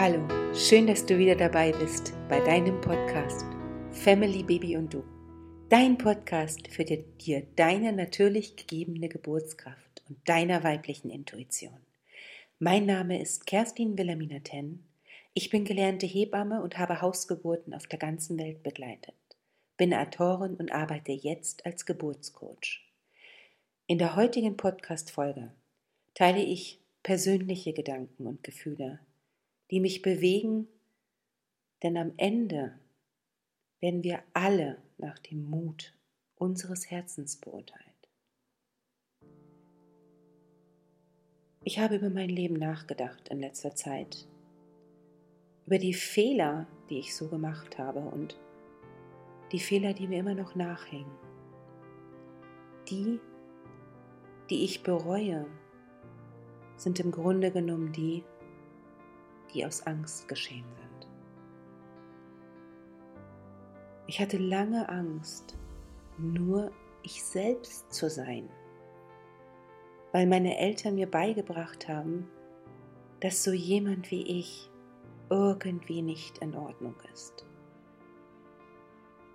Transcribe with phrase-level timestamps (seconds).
[0.00, 3.44] Hallo, schön, dass du wieder dabei bist bei deinem Podcast
[3.90, 5.02] Family, Baby und du.
[5.70, 11.80] Dein Podcast für dir deine natürlich gegebene Geburtskraft und deiner weiblichen Intuition.
[12.60, 14.84] Mein Name ist Kerstin Wilhelmina Tenn.
[15.34, 19.16] Ich bin gelernte Hebamme und habe Hausgeburten auf der ganzen Welt begleitet.
[19.76, 22.84] Bin Autorin und arbeite jetzt als Geburtscoach.
[23.88, 25.50] In der heutigen Podcast-Folge
[26.14, 29.00] teile ich persönliche Gedanken und Gefühle,
[29.70, 30.68] die mich bewegen,
[31.82, 32.78] denn am Ende
[33.80, 35.94] werden wir alle nach dem Mut
[36.36, 37.84] unseres Herzens beurteilt.
[41.64, 44.26] Ich habe über mein Leben nachgedacht in letzter Zeit,
[45.66, 48.40] über die Fehler, die ich so gemacht habe und
[49.52, 51.12] die Fehler, die mir immer noch nachhängen,
[52.88, 53.20] die,
[54.48, 55.46] die ich bereue
[56.76, 58.24] sind im Grunde genommen die,
[59.52, 61.08] die aus Angst geschehen sind.
[64.06, 65.56] Ich hatte lange Angst,
[66.16, 66.70] nur
[67.02, 68.48] ich selbst zu sein,
[70.12, 72.28] weil meine Eltern mir beigebracht haben,
[73.20, 74.70] dass so jemand wie ich
[75.30, 77.46] irgendwie nicht in Ordnung ist.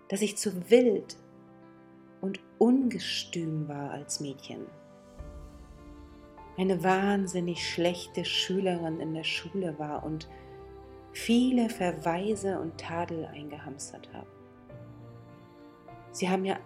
[0.09, 1.17] Dass ich zu wild
[2.21, 4.65] und ungestüm war als Mädchen
[6.57, 10.29] eine wahnsinnig schlechte Schülerin in der Schule war und
[11.11, 14.27] viele Verweise und Tadel eingehamstert habe.
[16.11, 16.59] Sie haben mir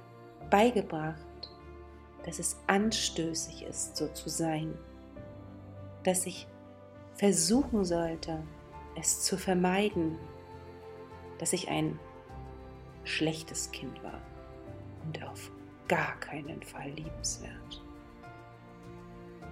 [0.50, 1.26] beigebracht,
[2.26, 4.78] dass es anstößig ist, so zu sein,
[6.04, 6.48] dass ich
[7.16, 8.44] versuchen sollte,
[8.96, 10.18] es zu vermeiden,
[11.40, 11.98] dass ich ein
[13.06, 14.22] schlechtes Kind war
[15.06, 15.52] und auf
[15.88, 17.87] gar keinen Fall liebenswert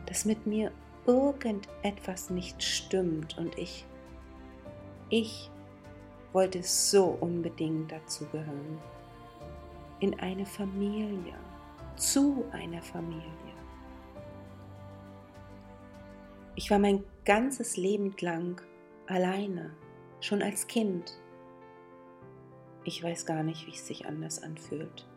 [0.06, 0.72] dass mit mir
[1.06, 3.86] irgendetwas nicht stimmt und ich,
[5.10, 5.50] ich
[6.34, 8.80] wollte so unbedingt dazugehören.
[10.00, 11.36] In eine Familie,
[11.96, 13.24] zu einer Familie.
[16.56, 18.62] Ich war mein ganzes Leben lang
[19.08, 19.72] alleine,
[20.20, 21.20] schon als Kind.
[22.84, 25.08] Ich weiß gar nicht, wie es sich anders anfühlt.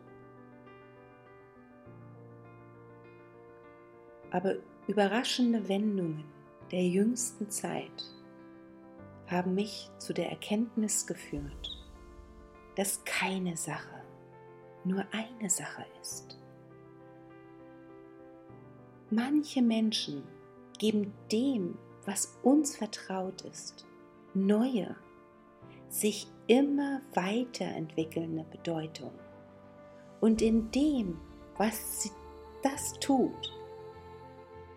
[4.31, 4.55] Aber
[4.89, 6.23] Überraschende Wendungen
[6.71, 8.03] der jüngsten Zeit
[9.27, 11.77] haben mich zu der Erkenntnis geführt,
[12.75, 14.01] dass keine Sache
[14.83, 16.39] nur eine Sache ist.
[19.11, 20.23] Manche Menschen
[20.79, 23.85] geben dem, was uns vertraut ist,
[24.33, 24.95] neue,
[25.87, 29.13] sich immer weiterentwickelnde Bedeutung.
[30.19, 31.19] Und in dem,
[31.57, 32.11] was sie
[32.63, 33.58] das tut,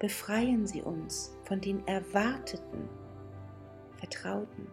[0.02, 2.88] befreien sie uns von den Erwarteten,
[3.98, 4.66] Vertrauten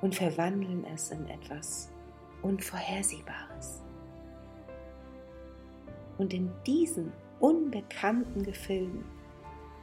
[0.00, 1.90] und verwandeln es in etwas
[2.42, 3.82] Unvorhersehbares.
[6.16, 9.04] Und in diesen unbekannten Gefilden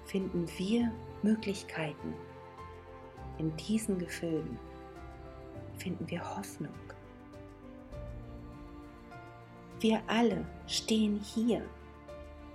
[0.06, 0.90] finden wir
[1.22, 2.14] Möglichkeiten.
[3.38, 4.58] In diesen Gefilden
[5.76, 6.72] finden wir Hoffnung.
[9.82, 11.66] Wir alle stehen hier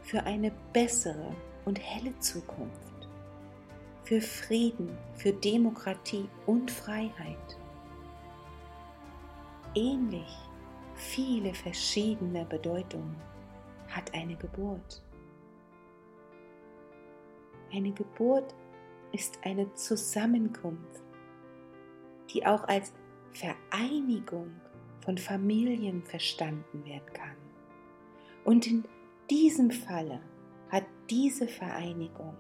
[0.09, 1.37] für eine bessere
[1.67, 3.11] und helle Zukunft,
[4.05, 7.59] für Frieden, für Demokratie und Freiheit.
[9.75, 10.35] Ähnlich
[10.95, 13.17] viele verschiedene Bedeutungen
[13.89, 15.03] hat eine Geburt.
[17.71, 18.55] Eine Geburt
[19.13, 21.03] ist eine Zusammenkunft,
[22.33, 22.95] die auch als
[23.33, 24.59] Vereinigung
[25.05, 27.37] von Familien verstanden werden kann.
[28.47, 28.85] Und in
[29.31, 30.21] diesem Falle
[30.71, 32.37] hat diese Vereinigung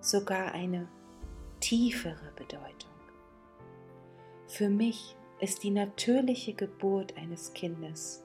[0.00, 0.88] sogar eine
[1.60, 2.90] tiefere Bedeutung.
[4.46, 8.24] Für mich ist die natürliche Geburt eines Kindes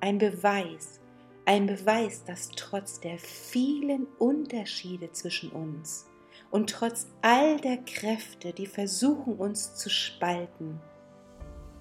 [0.00, 1.00] ein Beweis,
[1.46, 6.10] ein Beweis, dass trotz der vielen Unterschiede zwischen uns
[6.50, 10.80] und trotz all der Kräfte, die versuchen uns zu spalten,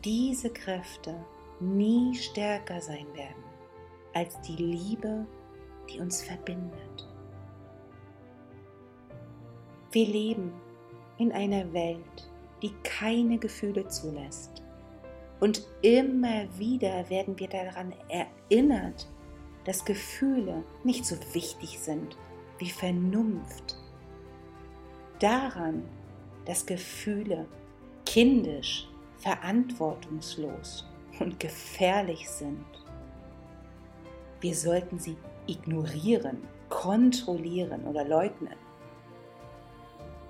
[0.03, 1.25] diese Kräfte
[1.59, 3.43] nie stärker sein werden
[4.13, 5.25] als die Liebe
[5.89, 7.07] die uns verbindet.
[9.91, 10.51] Wir leben
[11.17, 12.29] in einer Welt,
[12.61, 14.63] die keine Gefühle zulässt.
[15.39, 19.07] Und immer wieder werden wir daran erinnert,
[19.65, 22.17] dass Gefühle nicht so wichtig sind
[22.57, 23.77] wie Vernunft.
[25.19, 25.83] Daran,
[26.45, 27.45] dass Gefühle
[28.05, 28.87] kindisch,
[29.17, 30.85] verantwortungslos
[31.19, 32.65] und gefährlich sind.
[34.41, 35.15] Wir sollten sie
[35.47, 38.55] ignorieren, kontrollieren oder leugnen.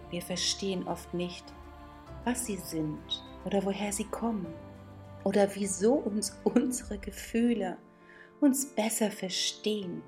[0.10, 1.46] Wir verstehen oft nicht,
[2.24, 4.48] was sie sind oder woher sie kommen
[5.24, 7.78] oder wieso uns unsere Gefühle
[8.40, 10.02] uns besser verstehen,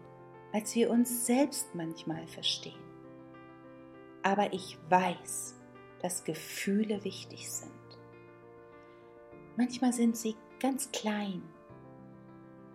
[0.51, 2.83] als wir uns selbst manchmal verstehen.
[4.23, 5.55] Aber ich weiß,
[6.01, 7.71] dass Gefühle wichtig sind.
[9.57, 11.41] Manchmal sind sie ganz klein,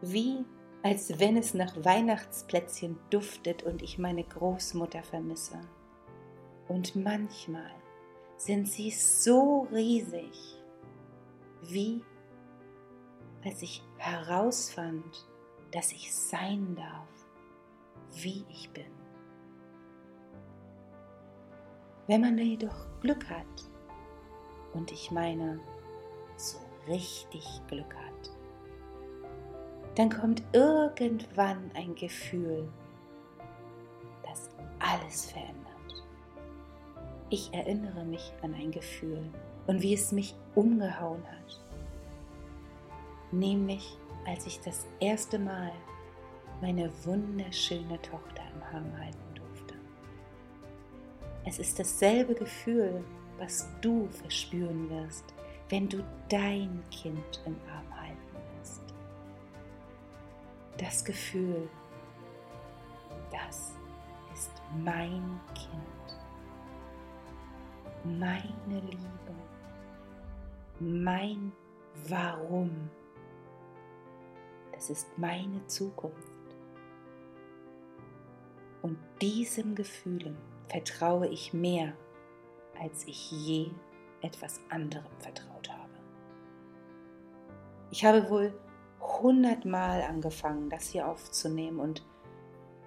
[0.00, 0.44] wie
[0.82, 5.60] als wenn es nach Weihnachtsplätzchen duftet und ich meine Großmutter vermisse.
[6.68, 7.70] Und manchmal
[8.36, 10.58] sind sie so riesig,
[11.62, 12.02] wie
[13.44, 15.26] als ich herausfand,
[15.72, 17.08] dass ich sein darf,
[18.22, 18.90] wie ich bin.
[22.06, 23.46] Wenn man jedoch Glück hat,
[24.72, 25.60] und ich meine
[26.36, 28.09] so richtig Glück hat,
[29.94, 32.68] dann kommt irgendwann ein Gefühl,
[34.22, 34.48] das
[34.78, 35.60] alles verändert.
[37.28, 39.22] Ich erinnere mich an ein Gefühl
[39.66, 41.60] und wie es mich umgehauen hat.
[43.32, 43.96] Nämlich,
[44.26, 45.70] als ich das erste Mal
[46.60, 49.74] meine wunderschöne Tochter im Arm halten durfte.
[51.44, 53.02] Es ist dasselbe Gefühl,
[53.38, 55.24] was du verspüren wirst,
[55.68, 57.89] wenn du dein Kind im Arm.
[60.80, 61.68] Das Gefühl,
[63.30, 63.76] das
[64.32, 64.50] ist
[64.82, 66.00] mein Kind
[68.04, 69.34] meine Liebe,
[70.78, 71.52] mein
[72.08, 72.90] Warum.
[74.72, 76.16] Das ist meine Zukunft.
[78.82, 80.38] Und diesem Gefühlen
[80.68, 81.92] vertraue ich mehr,
[82.80, 83.70] als ich je
[84.22, 85.90] etwas anderem vertraut habe.
[87.90, 88.54] Ich habe wohl
[89.22, 92.04] hundertmal angefangen, das hier aufzunehmen und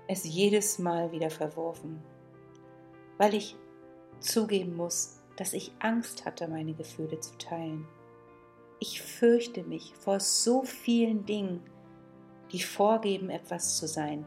[0.07, 2.01] es jedes Mal wieder verworfen,
[3.17, 3.55] weil ich
[4.19, 7.87] zugeben muss, dass ich Angst hatte, meine Gefühle zu teilen.
[8.79, 11.61] Ich fürchte mich vor so vielen Dingen,
[12.51, 14.25] die vorgeben, etwas zu sein,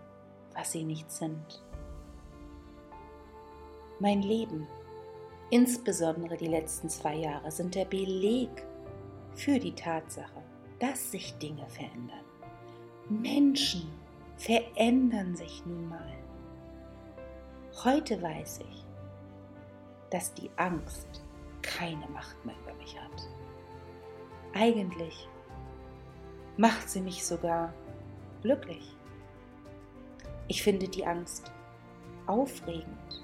[0.55, 1.63] was sie nicht sind.
[4.01, 4.67] Mein Leben,
[5.51, 8.51] insbesondere die letzten zwei Jahre, sind der Beleg
[9.35, 10.43] für die Tatsache,
[10.79, 12.25] dass sich Dinge verändern.
[13.09, 13.89] Menschen
[14.37, 16.13] verändern sich nun mal.
[17.85, 18.85] Heute weiß ich,
[20.11, 21.23] dass die Angst
[21.63, 23.29] keine Macht mehr über mich hat.
[24.55, 25.29] Eigentlich
[26.57, 27.73] macht sie mich sogar
[28.43, 28.97] glücklich.
[30.49, 31.53] Ich finde die Angst
[32.27, 33.23] aufregend,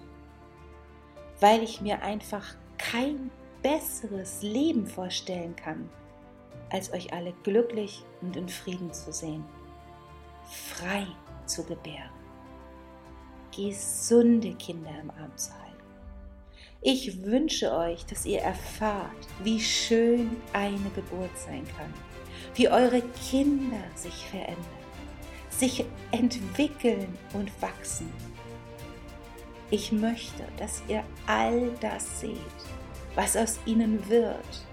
[1.40, 3.30] weil ich mir einfach kein
[3.62, 5.88] besseres Leben vorstellen kann,
[6.72, 9.44] als euch alle glücklich und in Frieden zu sehen,
[10.50, 11.06] frei
[11.46, 12.10] zu gebären,
[13.54, 15.62] gesunde Kinder im Arm zu halten.
[16.80, 21.92] Ich wünsche euch, dass ihr erfahrt, wie schön eine Geburt sein kann,
[22.54, 24.58] wie eure Kinder sich verändern,
[25.50, 28.10] sich entwickeln und wachsen.
[29.70, 32.36] Ich möchte, dass ihr all das seht,
[33.14, 34.66] was aus ihnen wird,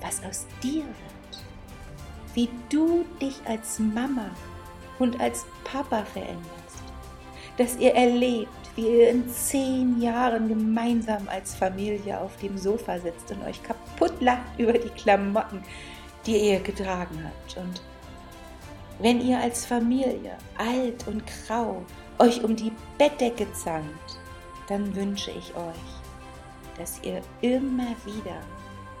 [0.00, 1.19] was aus dir wird,
[2.34, 4.30] wie du dich als Mama
[4.98, 6.82] und als Papa veränderst,
[7.56, 13.30] dass ihr erlebt, wie ihr in zehn Jahren gemeinsam als Familie auf dem Sofa sitzt
[13.32, 15.62] und euch kaputt lacht über die Klamotten,
[16.26, 17.56] die ihr getragen habt.
[17.56, 17.82] Und
[19.00, 21.82] wenn ihr als Familie, alt und grau,
[22.18, 24.18] euch um die Bettdecke zankt,
[24.68, 28.40] dann wünsche ich euch, dass ihr immer wieder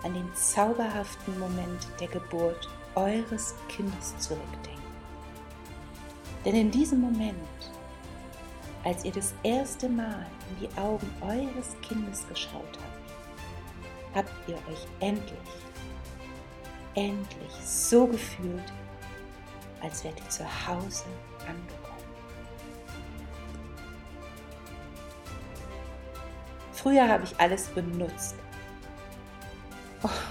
[0.02, 4.80] an den zauberhaften Moment der Geburt eures Kindes zurückdenkt.
[6.44, 7.36] Denn in diesem Moment
[8.84, 12.78] als ihr das erste Mal in die Augen eures Kindes geschaut
[14.14, 15.38] habt, habt ihr euch endlich,
[16.94, 18.72] endlich so gefühlt,
[19.82, 21.04] als wärt ihr zu Hause
[21.40, 21.80] angekommen.
[26.72, 28.36] Früher habe ich alles benutzt,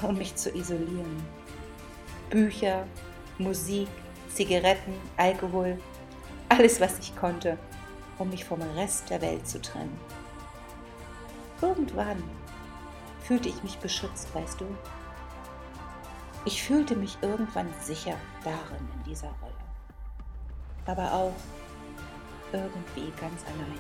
[0.02, 1.39] um mich zu isolieren.
[2.30, 2.86] Bücher,
[3.38, 3.88] Musik,
[4.34, 5.80] Zigaretten, Alkohol,
[6.50, 7.58] alles, was ich konnte,
[8.18, 9.98] um mich vom Rest der Welt zu trennen.
[11.62, 12.24] Irgendwann
[13.24, 14.66] fühlte ich mich beschützt, weißt du?
[16.46, 19.54] Ich fühlte mich irgendwann sicher darin in dieser Rolle.
[20.86, 21.34] Aber auch
[22.52, 23.80] irgendwie ganz allein.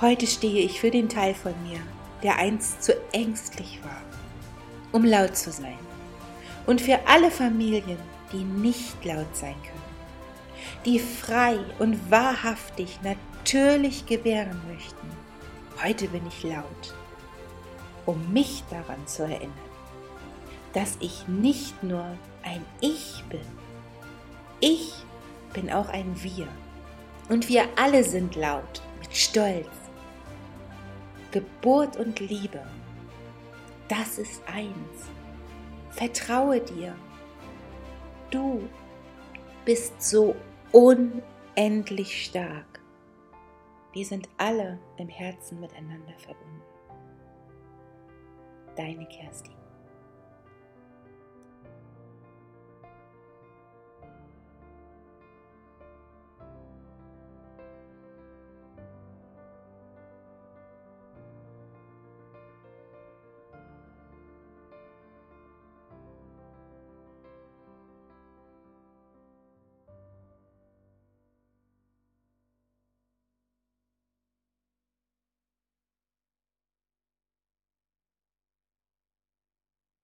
[0.00, 1.78] Heute stehe ich für den Teil von mir,
[2.22, 4.02] der einst zu ängstlich war,
[4.92, 5.78] um laut zu sein.
[6.66, 7.98] Und für alle Familien,
[8.32, 9.82] die nicht laut sein können
[10.84, 15.08] die frei und wahrhaftig natürlich gewähren möchten.
[15.82, 16.94] Heute bin ich laut.
[18.04, 19.52] um mich daran zu erinnern,
[20.72, 22.04] dass ich nicht nur
[22.42, 23.46] ein Ich bin.
[24.58, 24.92] Ich
[25.52, 26.48] bin auch ein Wir.
[27.28, 29.68] Und wir alle sind laut, mit Stolz.
[31.30, 32.60] Geburt und Liebe,
[33.92, 35.10] das ist eins.
[35.90, 36.96] Vertraue dir.
[38.30, 38.66] Du
[39.66, 40.34] bist so
[40.72, 42.80] unendlich stark.
[43.92, 46.62] Wir sind alle im Herzen miteinander verbunden.
[48.76, 49.61] Deine Kerstin.